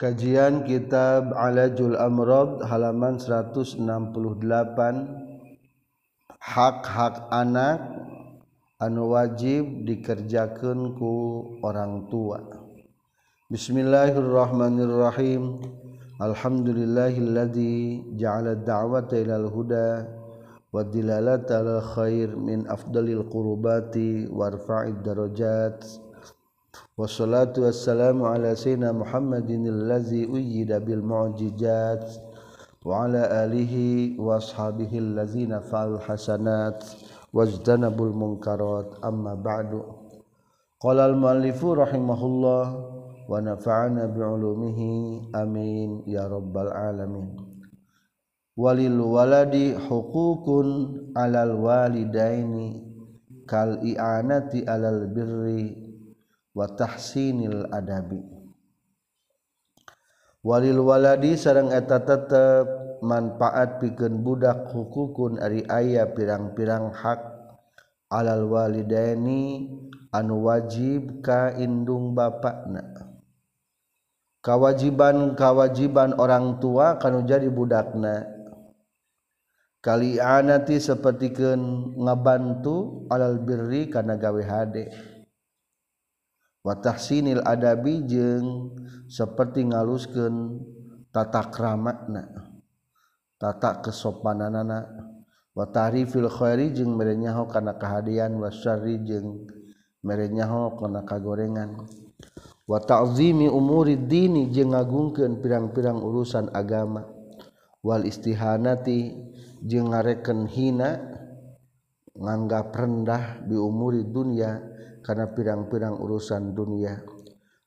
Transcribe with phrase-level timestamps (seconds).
[0.00, 3.84] Kajian Kitab Alajul Amrod halaman 168
[6.40, 7.84] Hak-hak anak
[8.80, 12.40] anu wajib dikerjakan ku orang tua.
[13.52, 15.68] Bismillahirrahmanirrahim.
[16.16, 20.08] Alhamdulillahilladzi ja'ala da'wata ilal huda
[20.72, 26.08] wa dilalata al khair min afdalil qurbati warfa'id darajat.
[27.00, 32.04] Wassalatu wassalamu ala sayyidina Muhammadin allazi uyyida bil mu'jizat
[32.84, 36.76] wa ala alihi wa ashabihi allazina fa'al hasanat
[37.32, 39.80] wajtanabul munkarat amma ba'du
[40.76, 47.32] qala al muallifu rahimahullah wa nafa'ana bi ulumihi amin ya rabbal alamin
[48.60, 50.68] walil waladi huququn
[51.16, 52.84] alal walidaini
[53.48, 55.89] kal i'anati alal birri
[56.56, 58.20] watahsinil adabi.
[60.40, 62.66] Walil waladi sarang eta tetep
[63.04, 67.20] manfaat pikeun budak hukukun ari aya pirang-pirang hak
[68.08, 69.68] alal walidaini
[70.16, 73.10] anu wajib ka indung bapakna
[74.40, 78.40] kawajiban-kawajiban orang tua kanu jadi budakna.
[79.80, 84.92] Kali anati sapertikeun ngabantu alal birri kana gawe hade.
[86.60, 88.76] watahsinil adabi jeung
[89.08, 90.60] seperti ngaluskeun
[91.10, 92.28] tata kramatna
[93.40, 95.08] tata kesopananana.
[95.50, 99.50] Wa tahrifil khairi jeung mere nyaho kana kahadian wa syarri jeung
[100.06, 101.74] mere nyaho kana kagorengan.
[102.70, 107.02] Wa ta'zimi umuri dini jeung ngagungkeun pirang-pirang urusan agama.
[107.82, 109.10] Wal istihanati
[109.66, 111.02] jeung ngareken hina
[112.14, 114.69] nganggap rendah bi umuri dunya.
[115.00, 117.00] karena pirang-pirang urusan dunia.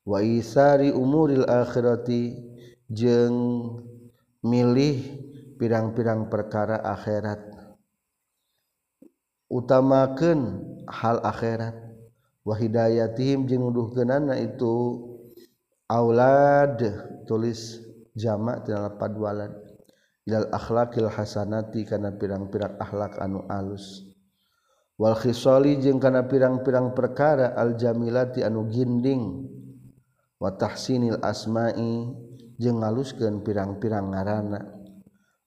[0.03, 2.35] Waisari umuril akhirati
[2.91, 3.35] jeng
[4.44, 4.99] milih
[5.55, 7.39] pirang-pirang perkara akhirat.
[9.47, 10.59] Utamakan
[10.91, 11.75] hal akhirat.
[12.43, 14.99] Wahidayatihim jeung nuduhkeunana itu
[15.88, 16.75] aulad
[17.23, 17.79] tulis
[18.19, 19.55] jamak tina lapad walad
[20.27, 24.12] ilal akhlaqil hasanati kana pirang-pirang akhlak anu alus.
[24.99, 29.49] wal khisali jeung kana pirang-pirang perkara aljamilati anu ginding.
[30.43, 32.11] Watahsinil asma'i
[32.59, 34.59] jeung ngaluskeun pirang-pirang ngaranna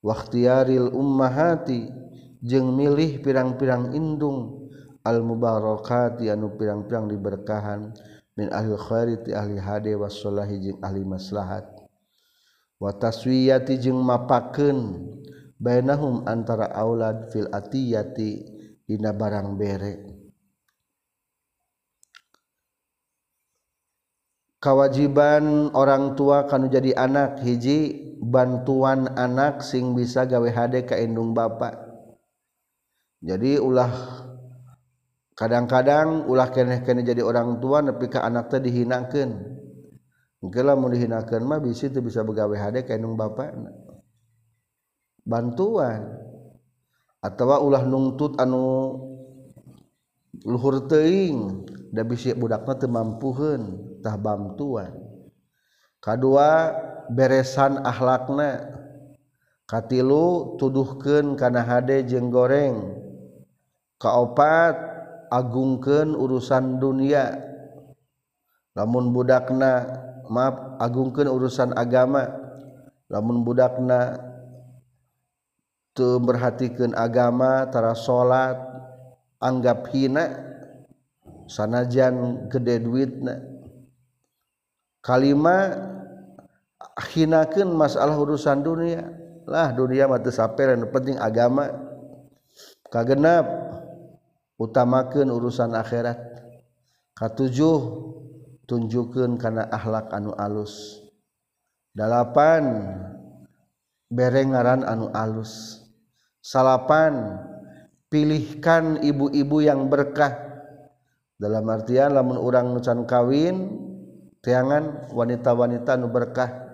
[0.00, 1.92] wakhtiaril ummahati
[2.40, 4.64] jeung milih pirang-pirang indung.
[5.06, 7.94] Al mubarakati anu pirang-pirang diberkahan.
[8.36, 11.64] Min ahli khairi ti ahli hade wasolahi jeung ahli maslahat.
[12.82, 15.06] Wataswiyati jeung mapakeun
[15.56, 18.55] bainahum antara aulad fil atiyati.
[18.86, 19.94] dina barang bere.
[24.56, 31.36] Kewajiban orang tua kanu jadi anak hiji bantuan anak sing bisa gawe hade ka indung
[31.36, 31.86] bapak
[33.26, 33.90] jadi ulah
[35.34, 39.30] kadang-kadang ulah keneh-keneh jadi orang tua nepi ka anak teh dihinakeun.
[40.44, 43.56] Engkeun lamun dihinakeun mah bisi teu bisa begawe hade ka indung bapak
[45.24, 46.25] bantuan.
[47.24, 48.96] atau ulah nungtut anu
[50.44, 53.62] luhur teing da bisi budakna teu mampuheun
[54.04, 54.92] tah bantuan
[55.98, 56.76] kadua
[57.10, 58.76] beresan akhlakna
[59.66, 63.02] katilu tuduhkeun kana hade jeung goreng.
[63.98, 64.76] Kaopat
[65.28, 67.34] agungkeun urusan dunia.
[68.78, 69.88] Lamun budakna
[70.30, 72.30] maaf agungkeun urusan agama.
[73.10, 74.20] Lamun budakna
[75.96, 78.60] memperhatikan agamatara salat
[79.40, 80.36] anggap hina
[81.48, 83.12] sanajan gede duit
[85.00, 85.72] kalima
[87.12, 91.68] hinakan masalah urusan dunialah dunia teu saperen penting agama.
[92.86, 93.44] Kagenap
[94.56, 96.16] utamakan urusan akhirat.
[97.16, 97.80] Katujuh
[98.68, 101.00] tunjukkan karena akhlak anu alus.
[101.96, 102.92] Delapan
[104.12, 105.82] bereng ngaran anu alus.
[106.46, 107.42] salapan
[108.06, 110.46] pilihkan ibu-ibu yang berkah.
[111.36, 113.74] Dalam artian lamun urang nucan kawin
[114.40, 116.64] teangan wanita-wanita nu berkah.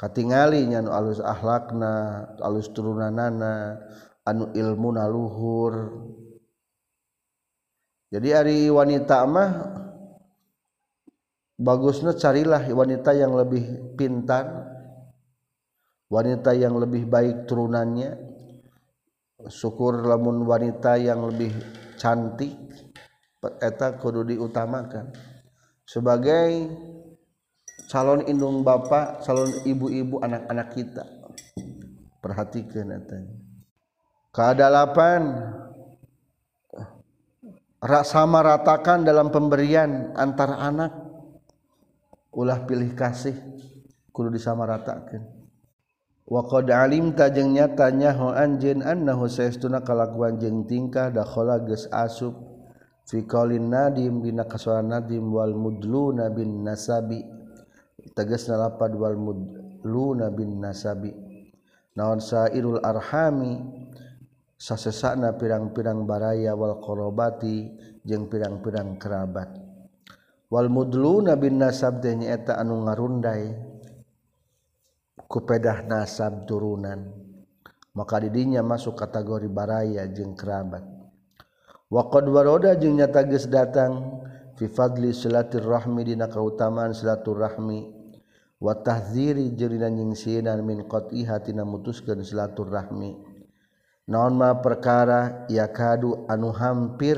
[0.00, 3.78] Katingali nya nu alus ahlakna alus turunanana
[4.24, 5.74] anu ilmu naluhur.
[8.10, 9.50] Jadi ari wanita mah
[11.60, 14.71] bagusnya carilah wanita yang lebih pintar.
[16.12, 18.12] Wanita yang lebih baik turunannya.
[19.48, 21.56] Syukur lamun wanita yang lebih
[21.96, 22.52] cantik.
[23.58, 25.10] Eta kudu diutamakan.
[25.88, 26.68] Sebagai
[27.90, 31.04] calon indung bapak calon ibu-ibu anak-anak kita.
[32.22, 33.34] Perhatikan katanya
[34.30, 35.42] keadalapan
[38.06, 40.92] sama ratakan dalam pemberian antara anak.
[42.30, 43.34] Ulah pilih kasih
[44.14, 45.41] kudu disamaratakan
[46.32, 52.32] waqad alimta jeung nyatanya ho anjeun annahu saestuna kalakuan jeung tingkah dakhala geus asup
[53.04, 57.20] fi qaulin nadim dina kasoran nadim wal mudluna bin nasabi.
[58.12, 61.12] Tegasna lapad wal mudluna bin nasabi.
[61.94, 63.60] Naon sairul arhami?
[64.58, 67.66] Sasesana pirang-pirang baraya wal qorobati
[68.06, 69.50] jeung pirang-pirang kerabat.
[70.50, 73.71] Wal mudluna bin nasab teh nyaeta anu ngarundai.
[75.32, 77.08] kupedah nasab turunan.
[77.96, 80.84] Maka didinya masuk kategori baraya jeung kerabat.
[81.88, 84.20] Waqad waroda jeung nyata geus datang.
[84.60, 87.88] Fi fadli silaturahmi dina kautamaan silaturahmi
[88.60, 93.16] wa tahdziri jeung dina nyingsinan min qat'iha tina mutuskeun silaturahmi
[94.12, 95.48] naon ma perkara?
[95.48, 97.16] Yakadu anu hampir.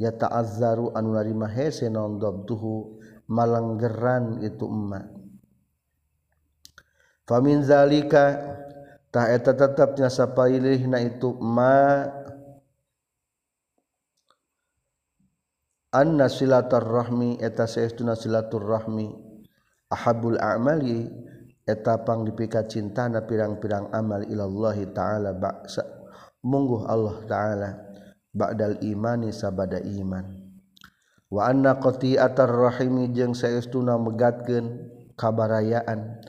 [0.00, 2.96] Ya ta'azzaru anu narima hese naon dabtuhu
[3.28, 5.11] malanggeran itu emak.
[7.32, 12.04] faminzalikataheta tetapnya sappaih na itu ma
[15.96, 19.16] anna silaturrahmi eta saestuna silaturrahmi
[19.88, 21.08] ahabul amali
[21.64, 25.88] eta panglipika cintana pirang-pirang amal ilallahi ta'ala baksa
[26.44, 27.92] mungguh Allah ta'ala
[28.34, 30.42] ba'dal imani sabada iman.
[31.32, 36.21] Wa anna qati'atar rahimi jeung saestuna megatkeun kabarayaan.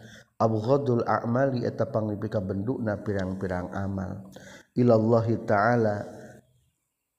[0.44, 4.28] Abghadul a'mali eta panglipika bendukna pirang-pirang amal.
[4.76, 6.04] Ilallahi ta'ala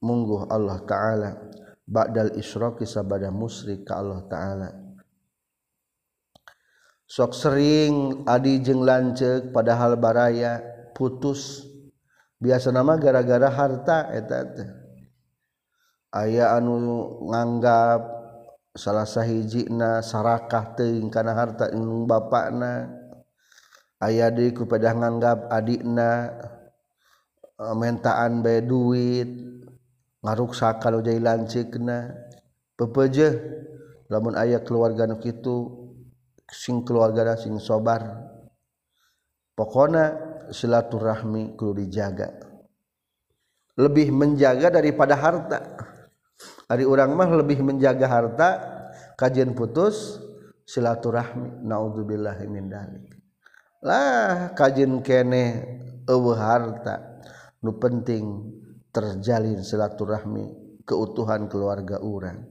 [0.05, 1.31] mungguh Allah ta'ala
[1.89, 4.69] ba'dal isyraqi sabada musyrik ka Allah ta'ala.
[7.05, 10.61] Sok sering adi jeung lanceuk padahal baraya
[10.93, 11.65] putus.
[12.41, 14.69] Biasa nama gara-gara harta eta teh.
[16.13, 16.77] Aya anu
[17.31, 18.01] nganggap
[18.75, 23.04] salah sahijina sarakah teuing kana harta inung bapakna.
[24.05, 26.31] aya di kepada nganggap adikna
[27.57, 29.29] eh, mentaan bay duit
[30.21, 32.13] ngaruksa kalau jadi lancikna
[32.77, 33.41] pepeje
[34.13, 35.85] lamun ayah keluarga nuk itu
[36.51, 38.31] sing keluarga sing sobar.
[39.55, 40.05] Pokona
[40.51, 42.31] silaturahmi kudu dijaga.
[43.79, 45.59] Lebih menjaga daripada harta.
[46.67, 48.49] Hari orang mah lebih menjaga harta
[49.15, 50.19] kajian putus
[50.67, 51.63] silaturahmi.
[51.63, 53.24] Naudzubillah min dalik.
[53.85, 55.77] lah kajjin kene
[56.09, 57.21] harta
[57.61, 58.49] nu penting
[58.89, 60.45] terjalin silaturahmi
[60.89, 62.49] keutuhan keluarga urang.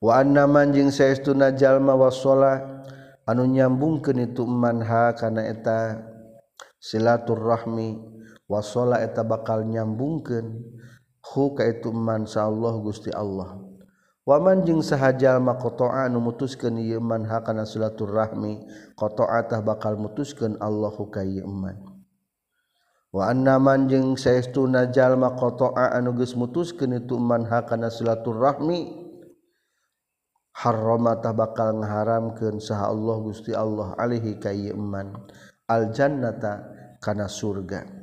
[0.00, 2.84] Wana manjing sayaunajallma wasola
[3.24, 6.00] anu nyambung itu manha kana eta
[6.80, 7.96] silaturahmi
[8.48, 10.64] wasola eta bakal nyambungken
[11.20, 13.65] huka ituman sa Allah gusti Allah.
[14.26, 18.66] Waman jeung sahjallma kotoa mutuskan yeman hakana silaturrahmi
[18.98, 21.78] kotoatah bakal mutuskan Allahu kayman
[23.14, 29.06] Wanaman jeung sestu najallma kotoa anuges mutuskan ituman hakana silaturrahmi
[30.58, 35.22] harromatah bakal ngaharamkan saha Allah gusti Allah Alaihi kayman
[35.70, 36.66] aljannata
[36.98, 37.95] kana surga.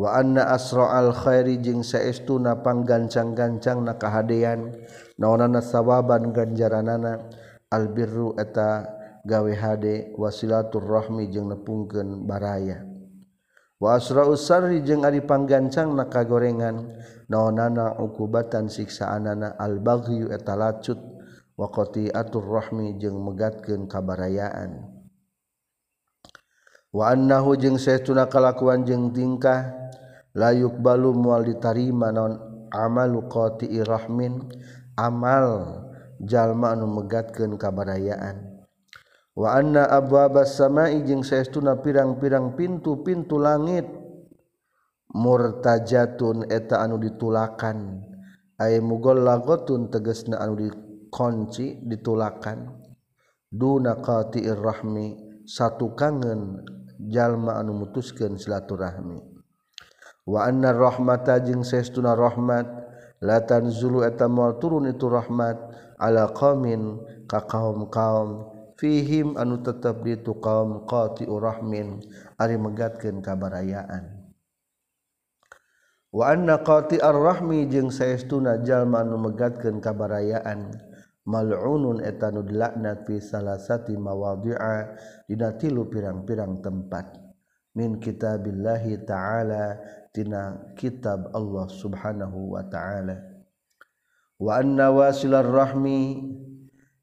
[0.00, 4.72] waanna asra al-khairi jeung saestuna panggancang-gancang na kahadean.
[5.20, 7.28] Naonana sawaban ganjaranana.
[7.68, 8.88] Albirru eta
[9.28, 10.16] gawe hade.
[10.16, 12.80] Wasilaturrahmi jeung nepungkeun baraya.
[13.76, 16.96] Wa asra usarri jeung ari panggancang na kagorengan.
[17.28, 19.60] Naonana ukubatan siksaanana.
[19.60, 20.96] Al-baghyu eta lacut.
[21.60, 24.96] Wa qati'atul rahmi jeung megatkeun kabarayaan.
[26.88, 29.79] Wa annahu jeung saestuna kalakuan jeung tingkah.
[30.34, 32.38] layuk balu mual ditarima non
[32.70, 34.46] amalu qati rahmin
[34.94, 35.46] amal
[36.22, 38.46] jalma anu megatkeun kabarayaan.
[39.34, 43.88] Wa anna abwabas samai jeung saestuna pirang-pirang pintu-pintu langit
[45.14, 48.04] murtajatun eta anu ditulakan.
[48.60, 52.76] Ay mugallaqatun tegasna anu dikunci ditulakan.
[53.48, 55.16] Duna qati'ir rahmi
[55.48, 56.60] satu kangen
[57.08, 59.29] jalma anu mutuskeun silaturahmi.
[60.30, 62.70] waannar rahmata jeung seestuna rahmat
[63.18, 65.58] latan zulu eta mual turun itu rahmat
[65.98, 68.56] ala qaumin ka kaum-kaum.
[68.80, 72.00] Fihim anu tetep di itu kaum qati'u rahmin
[72.40, 74.24] ari megatkeun kabarayaan.
[76.08, 80.72] Wa anna qati'ar rahmi jeung saestuna jalma anu megatkeun kabarayaan.
[81.28, 84.96] Mal'unun eta nu dilaknat fi salasati mawadhi'a
[85.28, 87.20] dina tilu pirang-pirang tempat.
[87.76, 89.76] Min kitabillahi ta'ala
[90.10, 93.16] tina kitab Allah subhanahu wa ta'ala.
[94.40, 96.18] Wa anna wasilar rahmi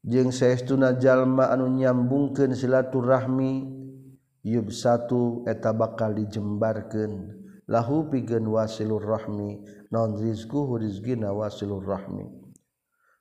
[0.03, 3.51] jeung saestuna jalma anu nyambungkeun silaturahmi
[4.43, 7.37] yub satu eta bakal dijembarkeun.
[7.67, 9.59] Lahu pikeun wasilur rahmi
[9.91, 12.23] non rizquhu rizqina wasilur rahmi.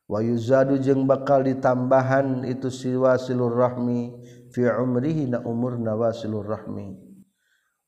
[0.07, 4.15] Wa yuzadu jeung bakal ditambahan itu si wasilur rahmi
[4.55, 7.06] fi umrihi na umurna wasilur rahmi.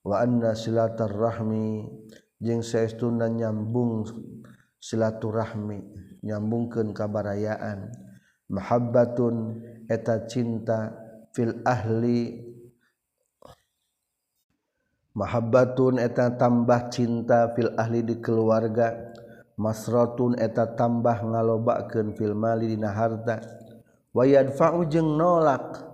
[0.06, 1.86] wa anna silaturahmi
[2.38, 4.06] jeung saestuna nyambung
[4.78, 5.82] silaturahmi
[6.22, 7.90] nyambungkeun kabarayaan.
[8.48, 9.60] Mahabbatun
[9.92, 10.96] eta cinta
[11.36, 12.48] fil ahli.
[15.12, 18.94] Mahabbatun eta tambah cinta fil ahli di keluarga.
[19.58, 23.42] Masrotun eta tambah ngalobakeun fil mali dina harta
[24.14, 25.87] wa yadfa'u jeung nolak.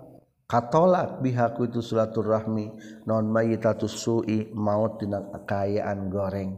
[0.45, 2.71] Katolak bihaku itu silaturahmi
[3.09, 6.53] non mayitatus su'i maut dina kekayaan goreng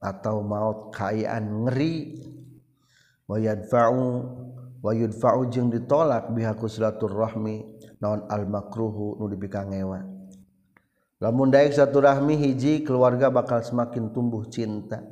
[0.00, 1.96] atau maut kayaan ngeri.
[3.30, 4.02] Wa yadfa'u
[4.82, 7.62] wa yudfa'u jeung ditolak bihaku silaturahmi
[8.02, 10.02] non al makruhu nu dipikangewa
[11.20, 15.04] lamun daek silaturahmi hiji keluarga bakal semakin tumbuh cinta.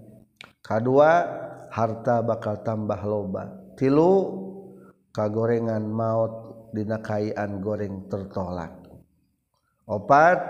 [0.64, 1.25] Kedua
[1.68, 3.76] harta bakal tambah loba.
[3.76, 4.12] Tilu
[5.12, 8.75] kagorengan maut dinakaian goreng tertolak.
[9.89, 10.41] Opat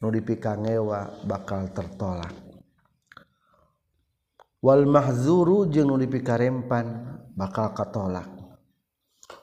[0.00, 2.32] nudipi kangewa bakal tertolak.
[4.58, 8.26] Wal mahzuru jeung nudipi karempan bakal katolak.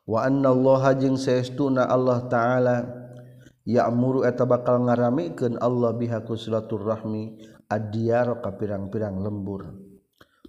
[0.03, 2.77] Wa anna Allah jeung saestuna Allah taala
[3.63, 7.39] ya'muru eta bakal ngaramikeun Allah biha silaturahmi
[7.69, 9.84] ad-diyar ka pirang-pirang lembur.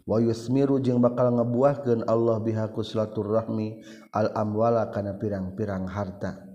[0.07, 3.83] wayusmiru jeung bakal ngebuahkeun Allah bihaku silaturahmi
[4.15, 6.47] al amwala kana pirang-pirang harta.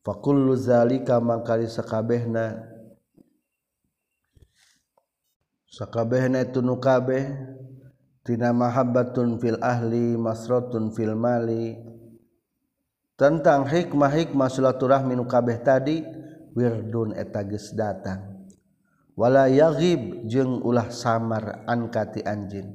[0.00, 2.62] Fa kullu zalika mangkali sakabehna
[5.66, 7.26] sakabehna itu nu kabeh
[8.22, 11.74] tina mahabbatun fil ahli masratun fil mali.
[13.14, 16.02] Tentang hikmah-hikmah silaturahmi nu kabeh tadi
[16.54, 18.33] wirdun eta geus datang.
[19.14, 22.74] wala yaghib jeung ulah samar ankati anjin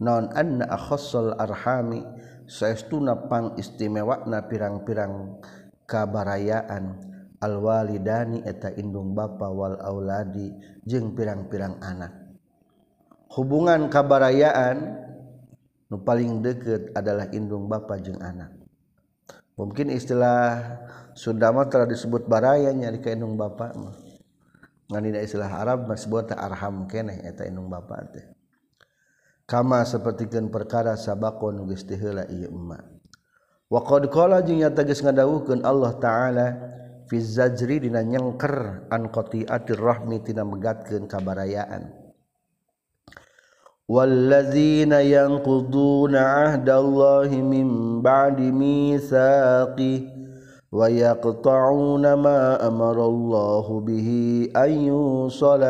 [0.00, 2.02] non anna akhassal arhami
[2.44, 5.40] saestuna pang istimewakna pirang-pirang
[5.88, 7.12] kabarayaan.
[7.44, 10.48] Alwalidani eta indung bapa wal auladi
[10.88, 12.32] jeung pirang-pirang anak.
[13.28, 14.80] Hubungan kabarayaan
[15.92, 18.48] nu paling deket adalah indung bapa jeung anak.
[19.60, 20.80] Mungkin istilah
[21.12, 24.03] Sundama telah disebut barayanya di kaindung bapak mah.
[24.90, 28.24] nganina istilah Arab masbuata arham keneh eta indung bapa teh.
[29.44, 32.80] Kama sapertikeun perkara sabaqo nu geus teu heula ieu emma.
[33.68, 36.46] Wa qad qala jeung nyata geus ngadawuhkeun Allah taala
[37.08, 41.92] fi zajri dina nyengker an qati'atir rahmi tina megatkeun kabarayaan.
[43.84, 50.23] Wallazina yanquduna ahdallahi min ba'di mitsaqihi
[50.73, 54.09] ويقطعون ما أمر الله به
[54.55, 55.63] أن يوصل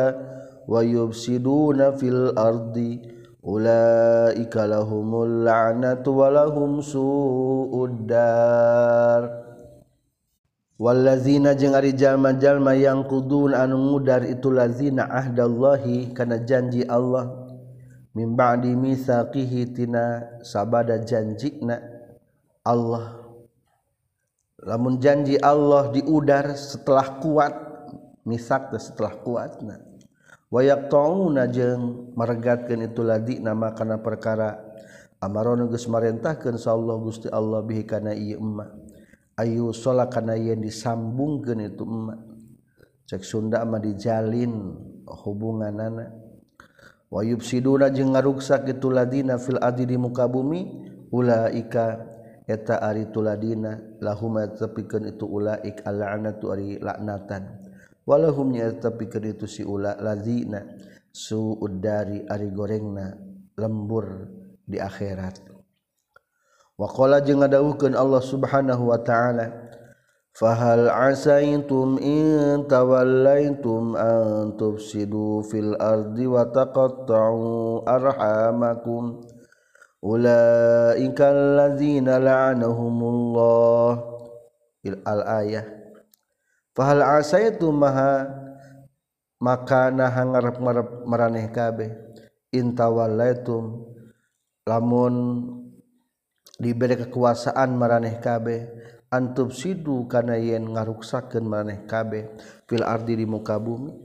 [0.68, 2.98] ويفسدون في الأرض
[3.44, 9.40] أولئك لهم اللعنة ولهم سوء الدار
[10.80, 17.28] Wallazina jeung ari jalma-jalma yang kudun anu ngudar itu lazina ahdallahi kana janji Allah
[18.16, 21.76] min ba'di misaqihi tina sabada janjina
[22.64, 23.23] Allah
[24.65, 27.53] lamun janji Allah diudar setelah kuat
[28.25, 29.79] misak setelah kuat nah.
[30.49, 34.61] Wayak tauna jeung meregatkeun itu ladi nama kana perkara.
[35.19, 38.69] Amaron geus marentahkeun Allah Gusti Allah bihi kana ieu emma.
[39.35, 42.15] Ayu sholat kana yen disambungkeun itu emma.
[43.09, 46.13] Cek Sunda mah dijalin hubunganana.
[47.09, 50.61] Wayub siduna jeung ngaruksak itu ladina fil adi di muka bumi
[51.11, 52.14] ulaika
[52.45, 57.65] eta ari tuladina lahuma tepikeun itu ulaik al'anatu ari laknatan
[58.05, 60.61] walahum nya tepikeun itu si ula lazina
[61.15, 63.15] suud dari ari gorengna
[63.55, 64.27] lembur
[64.67, 65.39] di akhirat.
[66.75, 69.71] Waqala jeung ngadawuhkeun Allah Subhanahu wa taala
[70.35, 79.23] fahal asaitum in tawallaitum an tufsidu fil ardi wa taqatta'u arhamakum?
[80.05, 84.13] ulaikalladzina la'anahumullah.
[84.85, 85.65] Al ayah.
[86.77, 88.29] Fahal asaitu maha
[89.41, 91.89] maka nah ngarep-ngarep maraneh kabeh.
[92.53, 93.81] Intawallaitum
[94.69, 95.41] lamun
[96.61, 98.69] diberi kekuasaan maraneh kabeh.
[99.09, 102.29] Antub sidu kana yen ngaruksakeun maraneh kabeh.
[102.69, 104.04] Fil ardi di muka bumi.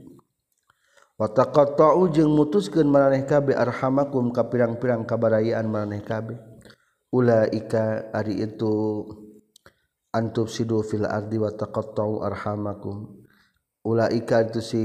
[1.21, 6.41] wataqatta'u jeung mutuskeun maraneh kabeh arhamakum ka pirang-pirang kabarayaan maraneh kabeh
[7.13, 9.05] ulaika ari itu
[10.15, 13.21] antub sidu fil ardi wa taqatta'u arhamakum.
[13.81, 14.83] Ulaika itu si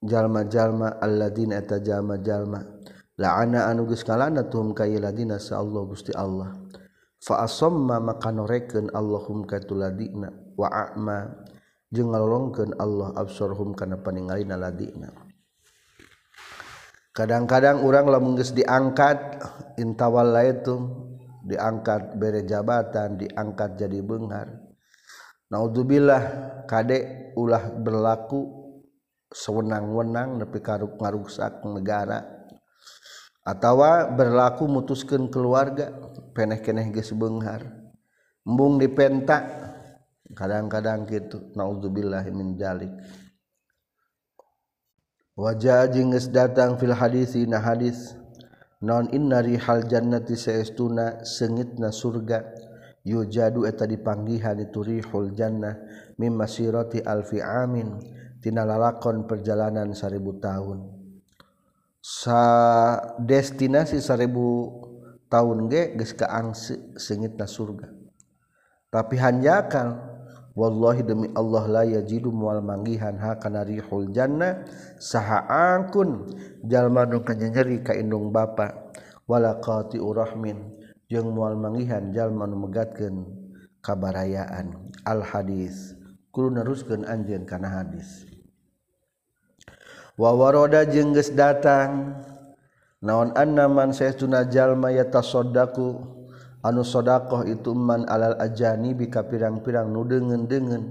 [0.00, 2.60] jalma-jalma alladzina eta jalma-jalma
[3.20, 6.56] la'ana anu geus kalana tuhum ka ladina sa Allah Gusti Allah.
[7.20, 11.18] Fa asamma maka norekeun Allahum ka tuladina wa a'ma.
[11.94, 15.14] jeung ngalolongkeun Allah absorhum kana paningalina ladina.
[17.14, 19.38] Kadang-kadang orang lamun geus diangkat
[19.78, 21.14] intawallaitum
[21.46, 24.50] diangkat bere jabatan diangkat jadi benghar.
[25.46, 26.22] Naudzubillah
[26.66, 28.66] kade ulah berlaku
[29.30, 32.26] sewenang-wenang nepi karuk ngaruksak negara.
[33.46, 35.94] Atawa berlaku mutuskan keluarga
[36.34, 37.62] peneh keneh geus benghar.
[38.42, 39.63] Embung dipentak
[40.32, 42.56] kadang-kadang gitu naudzubillah min
[45.34, 48.16] wajah jengges datang fil hadis na hadis.
[48.84, 52.44] Non innari hal jannati saestuna sengitna surga.
[53.04, 55.76] Yujadu eta dipanggihan itu rihul jannah
[56.20, 57.96] mim masirati alfi amin.
[58.44, 60.84] Tina lalakon perjalanan seribu tahun.
[62.04, 62.40] Sa
[63.16, 64.68] destinasi seribu
[65.32, 67.88] tahun ge geus kaangse sengitna surga.
[68.92, 70.13] Tapi hanjakal
[70.54, 74.62] Wallahi demi Allah la yajidu mual manggihan ha kana rihul jannah.
[75.02, 76.30] Saha angkun
[76.62, 78.94] jalma nu kanyeri ka indung bapa.
[79.26, 80.78] Wala qati urahmin
[81.10, 83.26] jeung mual manggihan jalma nu megatkeun
[83.82, 84.94] kabarayaan.
[85.02, 85.98] Al hadis
[86.30, 88.22] kudu neruskeun anjeun kana hadis.
[90.14, 92.22] Wa waroda jeung geus datang.
[93.04, 96.14] Naon annaman saytuna jalma yatasaddaku
[96.64, 100.82] anu shodaqoh itu man alal ajani bika pirang-pirang nudengen-dengen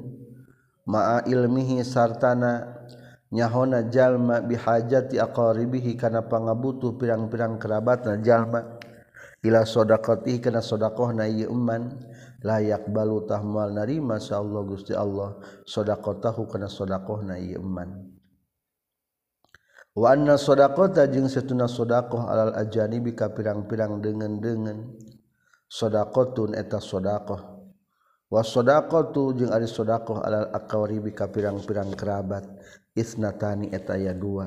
[0.86, 2.84] ma'a ilmihi sartana
[3.34, 8.78] nyahona jalma bihajati aqaribihi kana pangabutuh pirang-pirang kerabatna jalma.
[9.44, 10.64] Ila sadaqati kana
[11.12, 11.92] na ieu umman
[12.40, 15.36] layak balu tahmal narima Allah Gusti Allah.
[15.68, 16.72] Sadaqatahu kana
[17.28, 18.08] na ieu umman
[19.94, 24.96] wa anna sadaqata jeung satuna sadaqah alal ajani bika pirang-pirang dengen-dengen.
[25.74, 27.42] sodaqotun eta sodaqoh.
[28.30, 32.46] Wasodaqotu jeung ari sodaqoh alal akawaribi ka pirang-pirang kerabat.
[32.94, 34.46] Isnatani eta ya dua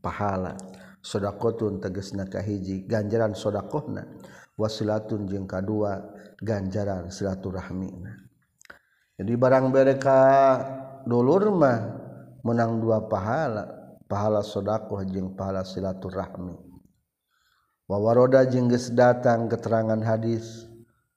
[0.00, 0.56] pahala.
[1.04, 4.08] Sodaqotun tegasna kahiji ganjaran sodaqohna
[4.56, 6.00] wasilatun jeung kadua
[6.40, 8.16] ganjaran silaturahmina.
[9.20, 10.18] Jadi barang mereka
[11.04, 11.78] dulur mah
[12.48, 13.84] menang dua pahala.
[14.08, 16.71] Pahala sodakoh jeung pahala silaturahmi.
[17.92, 20.64] wawaroda jengges datang keterangan hadis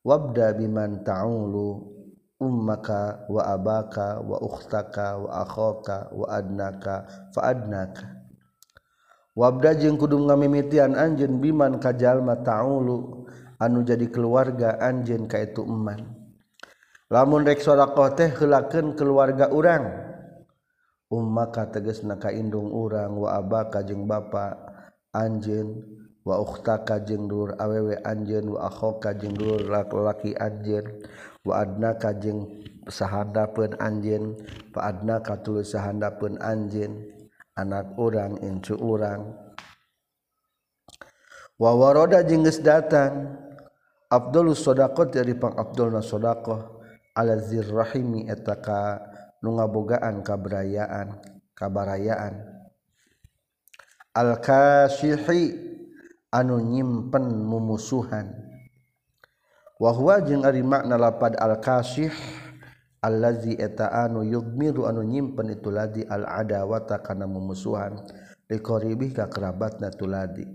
[0.04, 1.88] wabda biman ta'ulu
[2.36, 8.12] ummaka wa abaka wa ukhtaka wa akhoka wa adnaka fa adnaka.
[9.40, 13.24] Wabda jeung kudu ngamimitian anjeun biman ka jalma ta'ulu
[13.56, 16.12] anu jadi keluarga anjeun ka itu eman.
[17.08, 19.96] Lamun rek sadaqah teh heulakeun keluarga urang
[21.08, 24.60] ummaka tegasna ka indung urang wa abaka jeung bapa
[25.16, 25.95] anjeun
[26.26, 31.06] wa uhtaka jeung dur awewe anjeun wa akhoka jeung dur lalaki anjeun
[31.46, 32.50] wa adnaka jeung
[32.90, 34.34] sahandapeun anjeun
[34.74, 37.16] fa adnaka tuluy sahandapeun anjeun.
[37.56, 39.32] Anak urang incu urang.
[41.56, 43.40] Wa waroda jeung geus datang.
[44.12, 46.84] Abdul sodaqot dari pang Abdul na sodaqoh
[47.16, 49.00] ala zirrahimi etaka
[49.40, 51.16] nu ngabogaan kabarayaan
[51.56, 52.44] kabarayaan.
[54.12, 55.75] Al kasihi
[56.36, 62.12] anu nyimpen mumusuhanwahwa jeung ari makna lapad al-kasih
[63.00, 68.04] allazi eta anu yugmiru anu nyimpen itu ladi al-adawata kana mumusuhan.
[68.46, 70.46] Liqaribih ka kerabatna tuladi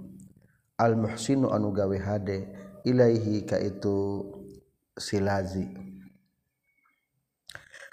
[0.79, 2.47] al-muhsinu anu gawe hade
[2.87, 4.31] ilaihi ka itu
[4.95, 5.67] silazi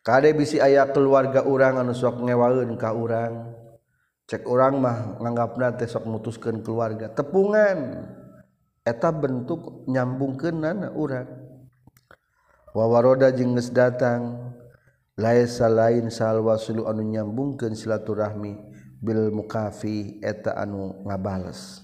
[0.05, 3.57] Kade bisi aya keluarga orang anu sok ngewaun ka orang
[4.27, 7.07] cek orang mah nganggapna teh sok mutuskeun keluarga.
[7.07, 8.03] Tepungan
[8.83, 10.51] eta bentuk nyambung ke
[12.75, 14.53] wa waroda jeung geus datang.
[15.17, 18.53] Laisa lain sal wasulu anu nyambungkeun silaturahmi
[19.01, 21.81] bil mukafi eta anu ngabales.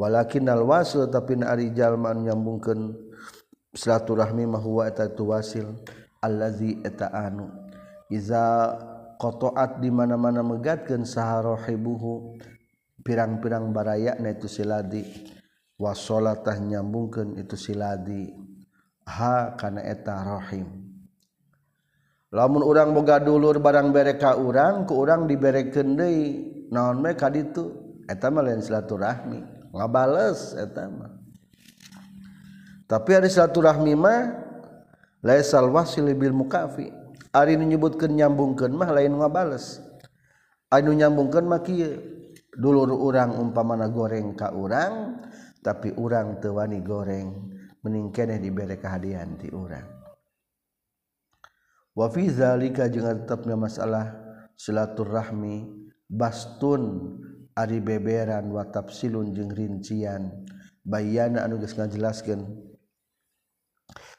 [0.00, 2.96] Walakin al wasil tapi na ari jalma anu nyambungkeun
[3.76, 5.76] silaturahmi mah huwa eta tu wasil.
[6.24, 7.52] Allazi eta anu.
[8.08, 8.72] Iza
[9.18, 12.38] kotoat di mana-mana megatkan saharohibuhu.
[12.98, 15.00] Pirang-pirang baraya na itu siladi
[15.78, 18.34] wasolatah nyambungkan itu siladi
[19.06, 20.66] ha kana eta rohim.
[22.28, 26.26] Lamun urang boga dulur barang bereka urang ke urang diberekeun deui.
[26.68, 27.72] Naon mereka kaditu
[28.04, 29.72] eta mah lain silaturahmi.
[29.72, 31.16] Ngabales eta mah.
[32.84, 34.20] Tapi ari silaturahmi mah
[35.24, 36.92] laisal wasil bil mukafi.
[37.32, 39.84] Ari nyebutkeun nyambungkeun mah lain ngabales.
[40.72, 42.16] Anu nyambungkeun mah kieu.
[42.58, 45.22] Dulur urang umpamana goreng ka urang
[45.62, 47.54] tapi urang teu wani goreng
[47.86, 49.86] mending keneh dibere kahadian ti urang.
[51.94, 54.10] Wa fi zalika jeung tetepna masalah
[54.58, 55.70] silaturahmi
[56.10, 57.14] bastun
[57.54, 60.42] ari beberan wa tafsilun jeung rincian.
[60.82, 62.42] Bayana anu geus ngajelaskeun.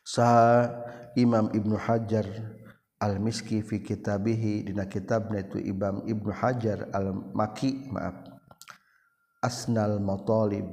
[0.07, 0.63] Sa
[1.19, 2.23] Imam Ibnu Hajar
[2.99, 8.27] al-miski fi kitabihi dina kitabna itu Imam Ibnu Hajar al-Maki maaf.
[9.39, 10.67] Asnal matalib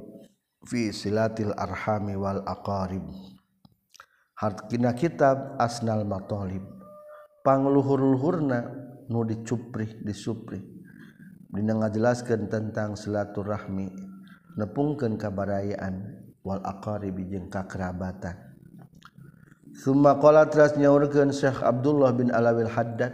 [0.67, 3.07] fi silatil arhami wal aqarib.
[4.35, 6.61] Hartina kitab asnal matalib.
[7.47, 8.59] Pangluhur-luhurna
[9.07, 10.59] nu dicupri disupri
[11.47, 13.87] dina ngajelaskeun tentang silaturahmi
[14.59, 18.46] nepungkeun kabarayaan wal aqarib jeung kakerabatan.
[19.77, 23.13] Summa qala teras nyaurkeun Syekh Abdullah bin Alawil Haddad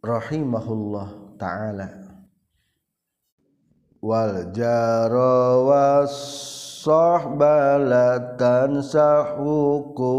[0.00, 2.16] rahimahullah taala.
[4.00, 6.16] Wal jarawas
[6.80, 10.16] sahbalatan sahuku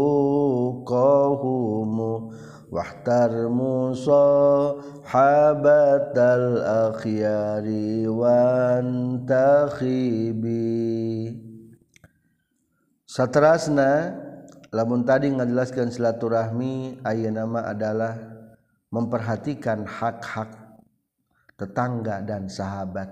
[0.86, 2.30] qahumu
[2.70, 4.78] wahtar musa
[5.10, 6.62] habatal
[6.94, 10.54] akhyari wan takhibi.
[13.10, 14.22] Satrasna
[14.74, 18.14] lamun tadi ngajelaskan silaturahmi aya nama adalah
[18.90, 20.50] memperhatikan hak-hak
[21.58, 23.08] tetangga dan sahabat.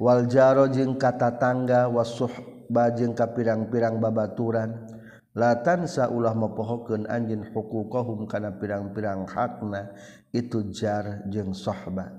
[0.00, 2.32] Wal jaro jeung kata tangga wasuh
[2.72, 4.98] bajeng ka pirang-pirang babaturan.
[5.30, 9.94] Latansa ulah mepohokeun anjeun huquqahum kana pirang-pirang hakna
[10.34, 12.10] itu jar jeung sohba.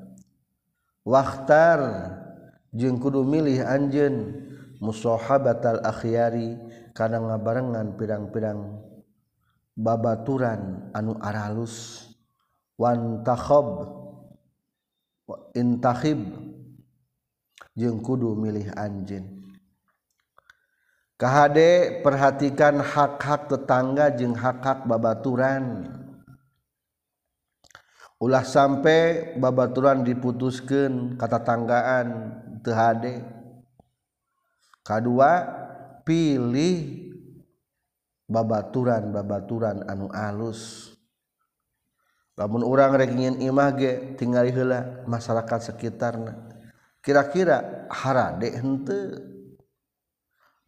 [1.04, 1.82] Waqtar
[2.72, 4.32] jeung kudu milih anjeun
[4.80, 6.56] musahabatal akhyari
[6.94, 8.80] karena ngabarengan pirang-pirang
[9.76, 12.08] babaturan anu aralus.
[12.82, 13.94] Wantakhob
[15.54, 16.18] intahib
[17.78, 19.46] jeung kudu milih anjin
[21.22, 21.60] KHD
[22.02, 25.94] perhatikan hak-hak tetangga jeung hak-hak babaturan.
[28.18, 32.08] Ulah sampai babaturan diputuskan kata tanggaan
[32.66, 33.22] THD
[34.82, 35.32] kedua
[36.04, 37.10] pilih
[38.28, 40.94] babaturan-babaturan anu alus.
[42.40, 46.52] Namun orang regingin image tinggal hela masyarakat sekitarnya
[47.02, 49.02] kira-kira hara dek hente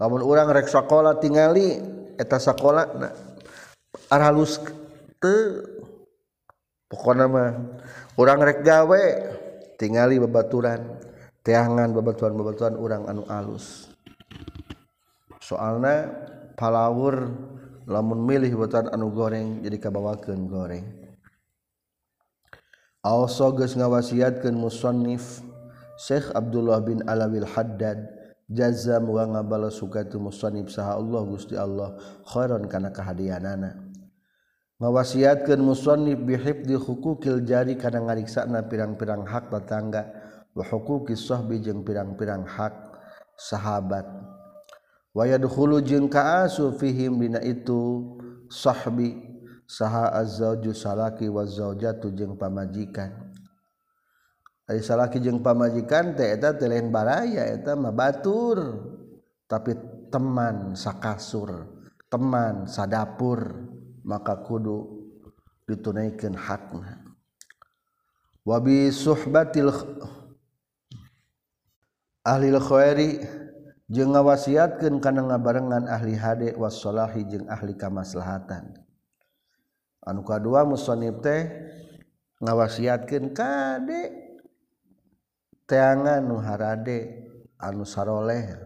[0.01, 1.77] namun orang rek sekolah tingali
[2.17, 3.13] eta sekolah nah,
[4.09, 4.57] arhalus
[5.21, 5.35] te
[6.89, 7.53] pokoknya mah
[8.17, 9.03] orang rek gawe
[9.77, 10.97] tingali babaturan
[11.45, 13.92] teangan babaturan babaturan orang anu alus.
[15.43, 16.07] soalnya
[16.55, 17.35] palawur
[17.83, 20.85] lamun milih wetan anu goreng jadi kabawakeun goreng.
[23.03, 25.43] Also geus ngawasiatkeun musannif
[25.99, 27.99] Syekh Abdullah bin Alawil Haddad
[28.47, 33.75] jazam wa ngabala sukatu musannif saha Allah Gusti Allah khairan kana kahadianana.
[34.79, 40.07] Ngawasiatkeun musannif bihifdi hukukil jari kana ngariksana pirang-pirang hak tetangga
[40.55, 42.71] wa huquqis sahbi jeung pirang-pirang hak
[43.35, 44.07] sahabat.
[45.13, 48.17] Wa yadkhulu jeung kaasu fihim dina itu
[48.49, 49.15] sahbi
[49.69, 53.31] saha azzauju salaki wa zaujatu jeung pamajikan
[54.81, 58.57] salaki jeung pamajikan teh eta teh lain baraya eta mah batur
[59.45, 59.77] tapi
[60.09, 61.69] teman sakasur
[62.09, 63.69] teman sadapur
[64.03, 65.03] maka kudu
[65.65, 66.99] ditunaikan hakna.
[68.43, 69.71] Wa bi suhbatil
[72.27, 73.09] ahli khairi
[73.91, 78.79] jeung ngawasiatkeun kana ngabarengan ahli hade wassalahi jeung ahli kamaslahatan.
[80.03, 81.47] Anu kadua musannif teh
[82.43, 84.01] ngawasiatkeun kade
[85.63, 87.27] teangan nu harade
[87.59, 88.59] anu saroleh.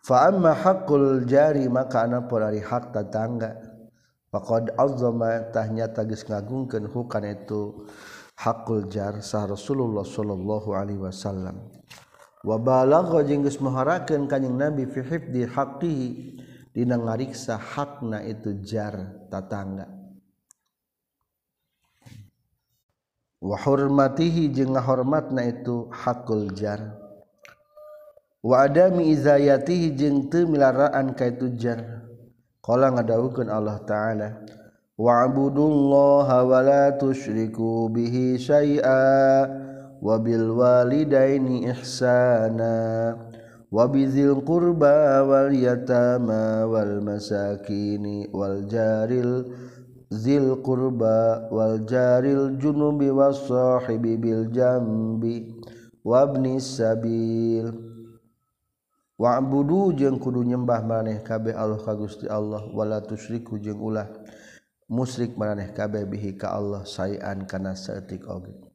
[0.00, 3.52] Fa amma haqqul jari maka ana porari hak tetangga
[4.32, 7.84] faqad azzama tahnya tagis ngagungkeun hukana itu
[8.40, 11.68] haqqul jar sah Rasulullah sallallahu alaihi wasallam.
[12.44, 16.08] wabalagha jeung geus muharakeun kanjing Nabi fi hifdi haqqihi.
[16.70, 19.90] Dina ngariksa hakna itu jar tatangga.
[23.42, 26.94] Wa hurmatihi jeung ngahormatna itu hakul jar.
[28.38, 32.06] Wa adami izayatihi jeung teu milaraan ka itu jar.
[32.62, 34.28] Qala ngadawukeun Allah taala
[34.94, 39.02] wa'budullaha wa la tusyriku bihi syai'a.
[40.00, 42.74] wabil walidaini ihsana.
[43.70, 49.46] Wabizil qurba wal yatama wal masakini wal jaril
[50.10, 55.62] zil qurba wal jaril junubi was sahibi bil jambi
[56.02, 57.70] wabni sabil.
[59.20, 64.08] Wa'budu jeung kudu nyembah maneh kabeh Allah ka Gusti Allah wala tusyriku jeung ulah
[64.88, 68.69] musyrik maneh kabeh bihi ka Allah sayan kana saeutik oge.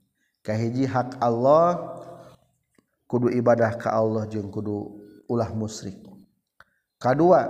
[0.45, 1.97] kahiji hak Allah
[3.09, 5.97] kudu ibadah ka Allah jeung kudu ulah musyrik.
[7.01, 7.49] Kadua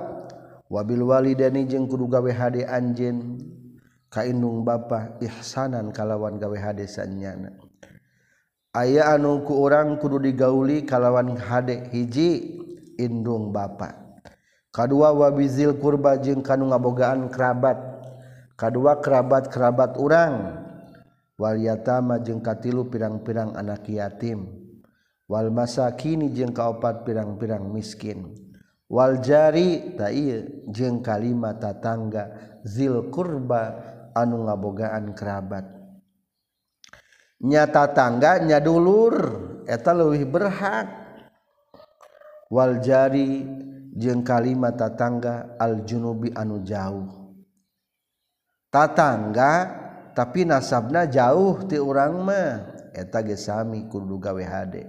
[0.72, 3.44] wabil walidani jeung kudu gawe hade anjeun.
[4.08, 7.52] Ka indung bapa ihsanan kalawan gawe hade sanyana.
[8.72, 12.64] Aya anu ku urang kudu digauli kalawan hade hiji
[12.96, 13.92] indung bapa.
[14.72, 17.76] Kadua wabizil kurba jeung kanu ngabogaan kerabat.
[18.56, 20.64] Kadua kerabat-kerabat urang.
[21.36, 24.48] Walyatama jeung katilu pirang-pirang anak yatim.
[25.28, 28.32] Wal masa kini jeung kaopat pirang-pirang miskin.
[28.88, 30.08] Waljari ta
[30.72, 32.56] jeung kalima tatangga.
[32.64, 33.76] Zil kurba
[34.16, 35.68] anu ngabogaan kerabat.
[37.44, 39.16] Nyata tangganya dulur
[39.68, 40.88] eta leuwih berhak.
[42.48, 43.44] Waljari
[43.92, 47.12] jeung kalima tatangga aljunubi anu jauh.
[48.72, 49.84] Tatangga
[50.16, 52.74] tapi nasabna jauh ti urang mah.
[52.96, 54.88] Eta ge sami kudu gawe hade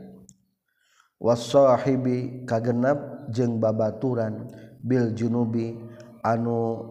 [1.19, 4.47] wasahibi kagenep jeung babaturan
[4.79, 5.75] bil junubi
[6.23, 6.87] anu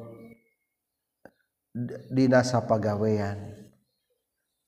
[2.11, 3.55] dina sapagawean.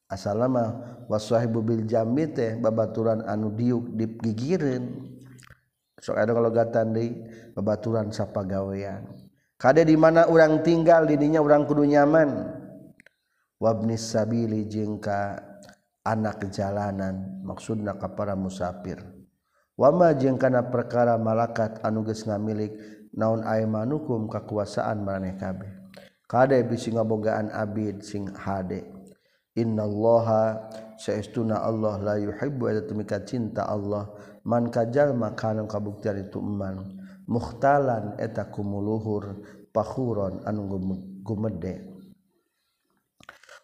[0.08, 0.72] Asalama
[1.12, 5.04] wasahibu bil jambi teh babaturan anu diuk digigireun
[6.00, 7.12] sok ada kalau gatan deui
[7.60, 9.04] babaturan sapagawean.
[9.60, 12.57] Kade di mana urang tinggal dininya urang kudu nyaman.
[13.58, 15.42] wabnis sabili jengka
[16.06, 19.02] anak jalanan maksudna ka para musafir.
[19.78, 22.74] Wama jeung kana perkara malakat anu geus ngamilik
[23.14, 25.70] naon aimanukum kakuasaan maneh kabeh.
[26.26, 28.90] Kade bisi ngabogaan abid sing hade.
[29.58, 34.10] Innallaha saestuna Allah la yuhibbu atamika cinta Allah.
[34.48, 36.98] Man kajal makanan kabuktian itu eman.
[37.28, 39.44] Mukhtalan eta kumuluhur
[39.76, 40.68] pakhuron anu
[41.22, 41.97] gumede.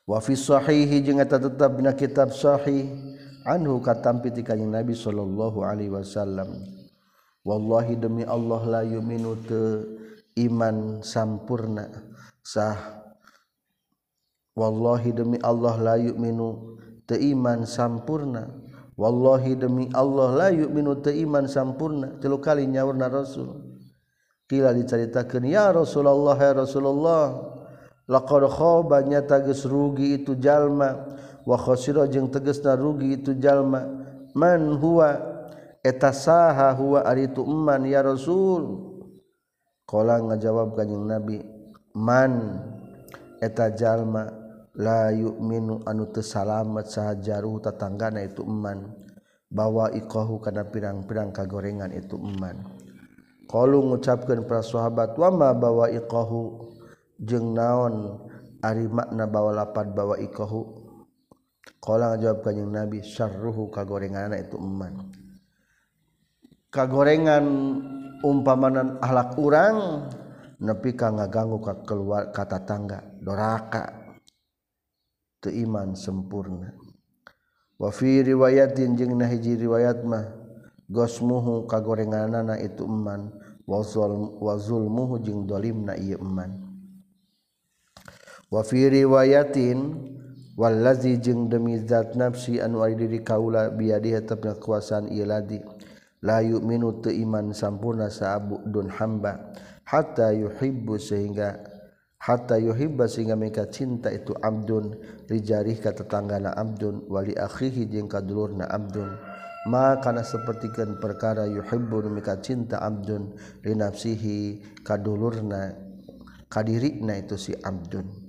[0.10, 3.14] wafi Shahihi jeta tetap na kitab Shahi
[3.44, 6.64] Anhu katampi kanya Nabi Shallallahu Alaihi Wasallam.
[7.44, 9.84] Wallhi demi Allah layu minute
[10.40, 11.92] iman sampurna.
[12.40, 13.04] Sah.
[14.56, 18.48] Wallhi demi Allah layu minu te iman sampurna.
[18.96, 22.16] Wallhi demi Allah layu minu te iman sampurna.
[22.24, 23.60] Telu kali nyawurna Rasul.
[24.48, 27.26] Kila diceritakan ya Rasulullah ya Rasulullah.
[28.14, 31.18] laqadkhobanya geus rugi itu jalma.
[31.44, 33.82] Wa khasira jeung tegesna rugi itu jalma.
[34.38, 35.18] Man huwa
[35.82, 38.94] eta saha huwa ari tu man ya rasul?
[39.84, 41.42] Qala ngajawab kanjing nabi
[41.98, 42.62] man
[43.42, 44.32] eta jalma
[44.78, 48.94] la yu'minu anu teu salamet saha jaruh tatanggana itu man.
[49.54, 52.66] Bawa iqahu kana pirang-pirang kagorengan itu man.
[53.46, 56.73] Qalu ngucapkeun para sahabat wa ma bawa iqahu
[57.20, 58.22] jeung naon
[58.64, 60.84] ari makna bawa lapat bawa ikohu
[61.84, 65.12] kalau ngajawab kanjeng Nabi syarruhu kagorengan itu eman.
[66.72, 67.44] Kagorengan
[68.24, 70.08] umpamanan ahlak urang
[70.64, 74.16] nepi ka ngaganggu ka keluar kata tangga doraka.
[75.44, 76.72] Teu iman sempurna.
[77.76, 80.24] Wa fi riwayatin jeung nahiji riwayat mah
[80.88, 83.28] gosmuhu kagorenganna itu eman
[83.68, 86.63] wa zulmuhu jeung dolimna ieu eman.
[88.54, 89.98] Wafi riwayatin
[90.54, 95.58] walazi jeng demi zat nafsi anu ari diri kaula biadi tetapna kekuasaan iya ladi
[96.22, 98.14] la yu'minu tu iman sampurna
[98.70, 99.50] dun hamba
[99.90, 101.58] hatta yuhibbu sehingga
[102.22, 108.70] hatta yuhibba sehingga mereka cinta itu abdun rijarih ka tetanggana abdun wali akhihi jeung kadulurna
[108.70, 109.18] abdun.
[109.64, 115.72] Ma kana sapertikeun perkara yuhibbu mereka cinta abdun li nafsihi kadulurna
[116.52, 118.23] kadirina itu si abdun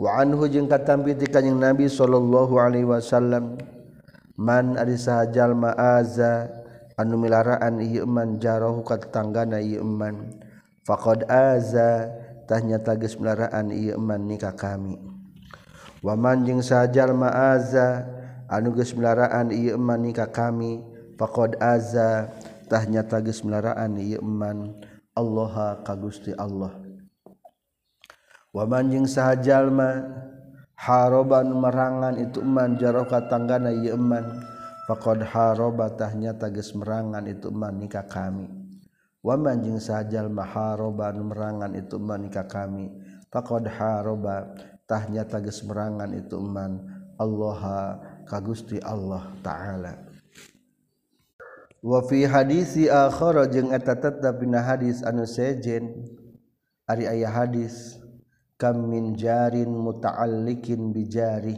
[0.00, 3.60] Waanhu jeung katampi ti kanjing Nabi sallallahu alaihi wasallam
[4.32, 6.48] man ari sahajal ma'aza
[6.96, 10.40] anu milaraan ieu man jarahu ka tetanggana ieu man
[10.88, 12.08] faqad aza
[12.48, 14.96] tahnya tagis melaraan iman nikah kami.
[16.00, 18.08] Wa man jeung sahajal ma'aza
[18.48, 20.80] anu geus iman nikah kami
[21.20, 22.32] faqad aza
[22.72, 24.58] tahnya tagis melaraan iman man
[25.12, 26.89] Allah ka Gusti Allah.
[28.50, 30.06] wamanjing sahjallma
[30.74, 34.24] haroban merangan itu iman jaroka tanggana yeman
[34.90, 38.50] faqad harobatahnya tagis merangan itu iman nikah kami.
[39.20, 42.88] Wamanjing sahjallma haroban merangan itu iman nikah kami.
[43.30, 46.82] Fakod harobatahnya tagis merangan itu iman
[47.20, 47.62] Allah
[48.26, 49.92] kagusti Allah ta'ala.
[51.80, 56.10] Wafi hadisi akhara jeung eta tetep dina hadis anu sejen
[56.88, 58.00] ari aya hadis.
[58.60, 61.56] kamin jarin muta'allikin bijari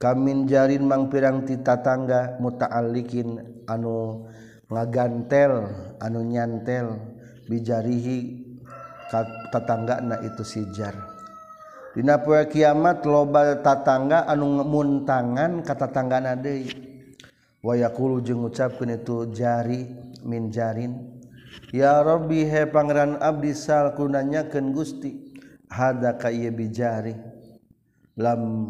[0.00, 3.36] kamin jarin mang pirang ti tatangga muta'allikin
[3.68, 4.24] anu
[4.72, 5.68] ngagantel
[6.00, 6.96] anu nyantel
[7.44, 8.48] bijarihi
[9.52, 10.96] tatangga na itu sijar
[11.92, 16.88] dina poe kiamat loba tatangga anu muntangan ka tatangga na deui.
[17.62, 19.86] Wa yaqulu jeung ngucapkeun itu jari
[20.26, 20.98] min jarin.
[21.70, 25.31] Ya rabbi he pangeran abdi sal kunanyakeun gusti.
[25.72, 27.16] hada kaya bijari.
[28.20, 28.68] Lam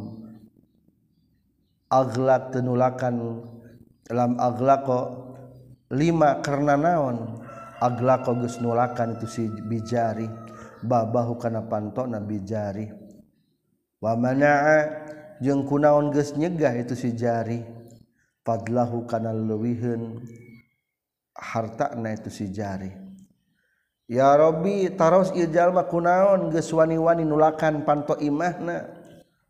[1.90, 3.42] aglak tenulakan
[4.14, 5.00] lam aglako
[5.90, 7.42] lima karena naon?
[7.82, 10.30] Aglako geus nulakan itu si bijari.
[10.86, 12.86] Babahu kana pantona bijari.
[13.98, 15.02] Wa manaa
[15.42, 17.58] jeung kunaon geus nyegah itu si jari.
[18.46, 20.22] Fadlahu kana leuwiheun
[21.34, 23.01] hartana itu si jari.
[24.12, 29.00] ya Robbi taros Ijallma kunaon geswani-wani nulakan panto imahna.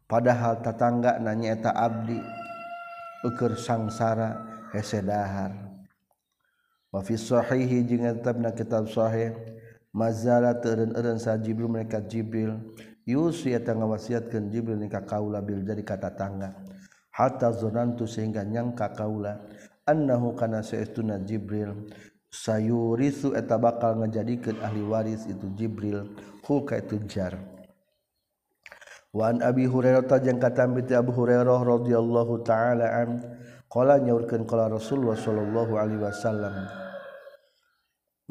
[0.07, 2.21] Padahal tetangga nanyaeta Abdi
[3.27, 4.39] ukur sangsara
[4.71, 5.51] hesedahar.
[6.93, 9.33] Wafishihi tetap na kitab Shahih
[9.97, 12.77] mazala teren-eren sa Jibril mereka Jibril
[13.09, 16.53] Yus ya tangga wasiatkan Jibril nikah kaula bil dari kata tangga
[17.13, 19.41] hatta zonantu sehingga nyangka kaula
[19.89, 21.89] annahu kana saestuna Jibril
[22.33, 27.37] sayurisu eta bakal ngajadikeun ahli waris itu Jibril hu ka itu jar.
[29.13, 33.21] Wa an Abi Hurairah jeung katam Abu Hurairah radhiyallahu taala an
[33.69, 36.83] qala nyaurkeun qala Rasulullah sallallahu alaihi wasallam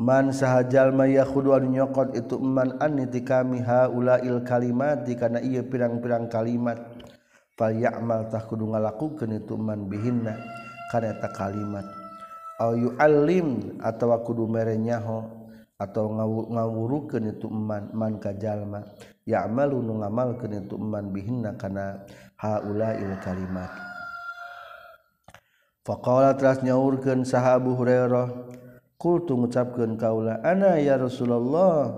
[0.02, 6.82] Man sahajal mayakhudu anu nyokot itu man aniti kami haulail kalimat kana ieu pirang-pirang kalimat
[7.54, 10.42] fal ya'mal tah kudu ngalakukeun itu man bihinna
[10.90, 12.01] kana eta kalimat.
[12.70, 15.26] yuallim atau kudu merenyaho
[15.82, 16.14] atau
[16.54, 18.86] ngawurukeun itu man man ka jalma.
[19.26, 22.06] Ya'malu nu ngamalkeun itu man bihinna kana
[22.38, 23.74] haulail kalimat.
[25.82, 28.30] Faqala teras nyaurkeun sahabu hurairah
[29.02, 31.90] qultu ngucapkeun kaula ana ya rasulullah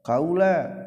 [0.00, 0.84] kaula.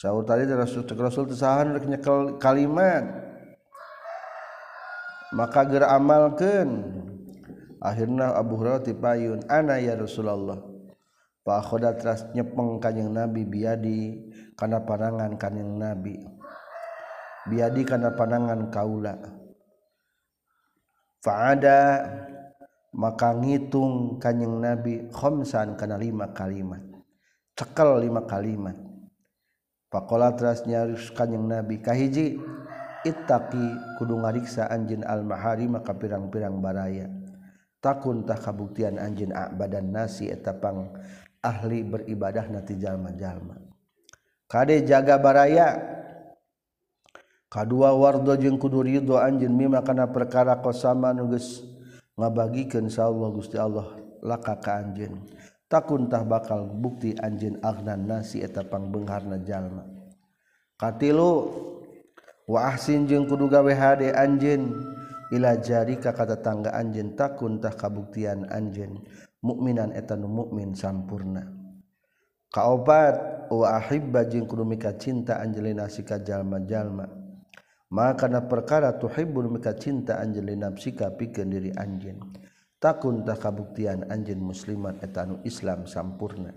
[0.00, 3.29] Saur tadi Rasul Rasul tesahan rek nyekel kalimat.
[5.34, 6.70] maka ger amalkeun.
[7.80, 10.60] Akhirna Abu Hurairah tipayun ana ya Rasulullah.
[11.40, 14.00] Fa khoda tras nyepeng kanjing Nabi biadi
[14.52, 16.20] kana panangan kanjing Nabi.
[17.48, 19.16] Biadi kana panangan kaula.
[21.24, 22.04] Faada
[22.92, 26.84] maka ngitung kanjing Nabi khamsan kana lima kalimat.
[27.56, 28.76] Cekel lima kalimat.
[29.88, 32.36] Pakola teras nyaris kanjeng Nabi kahiji
[33.06, 37.08] ittaqi kudu ngariksa anjin al-mahari maka pirang-pirang baraya.
[37.80, 40.92] Takuntah kabuktian anjin a'badan nasi etapang
[41.40, 43.56] ahli beribadah nati jalma-jalma.
[44.44, 45.80] Kade jaga baraya?
[47.50, 51.66] Kadua wardo jeung kudu ridho anjin mima kana perkara qasama nu geus
[52.14, 53.88] ngabagikeun Allah Gusti Allah
[54.22, 55.18] laka ka anjin
[55.66, 59.86] takuntah bakal bukti anjin agnan nasi etapang benghar jalma.
[60.78, 61.30] Katilu
[62.50, 64.74] Waahsin jeung kudu gawe hade anjeun.
[65.30, 69.06] Ila jari ka kata tangga takun takuntah kabuktian anjeun.
[69.46, 71.46] Mukminan etan mukmin sampurna.
[72.50, 77.06] Kaobat wahibba jeung kudu mika cinta anjelina sika jalma jalma
[77.90, 81.70] maka na perkara tuhibbun mika cinta anjelina sika pikeun diri
[82.78, 86.54] takun tah kabuktian anjeun musliman etanu Islam sampurna.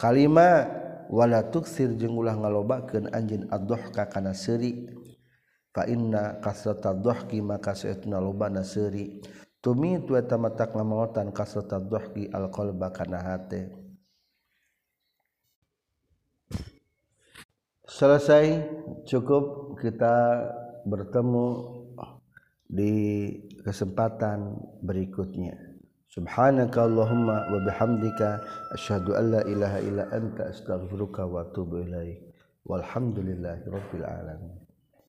[0.00, 0.64] Kalima
[1.10, 4.86] wala tuksir jeung ulah ngalobakeun anjeun ad-dhahka kana seuri.
[5.74, 9.18] Fa inna kasrata dhahki maka saetuna lobana seuri.
[9.60, 13.74] Tumitu eta matak ngamaotan kasrata dhahki alqalba kana hate.
[17.90, 18.70] Selesai
[19.04, 20.46] cukup kita
[20.86, 21.46] bertemu
[22.70, 22.94] di
[23.66, 25.69] kesempatan berikutnya
[26.10, 28.42] subhanaka allahumma wa bihamdika
[28.74, 32.20] asyhadu an la ilaha illa anta astaghfiruka wa atubu ilaik
[32.66, 34.59] walhamdulillahi rabbil alamin